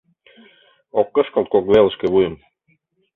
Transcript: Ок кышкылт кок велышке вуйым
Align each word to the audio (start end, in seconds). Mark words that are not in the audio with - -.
Ок 0.99 1.07
кышкылт 1.15 1.47
кок 1.53 1.65
велышке 1.71 2.05
вуйым 2.13 2.35